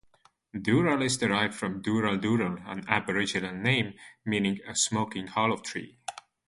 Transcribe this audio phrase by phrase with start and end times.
[0.55, 3.93] Dural is derived from Dooral-Dooral, an Aboriginal name
[4.25, 5.99] meaning "a smoking hollow tree".